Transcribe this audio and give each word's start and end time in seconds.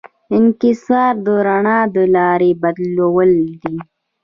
انکسار 0.35 1.13
د 1.25 1.27
رڼا 1.47 1.79
د 1.95 1.97
لارې 2.15 2.51
بدلول 2.61 3.31
دي. 3.61 3.77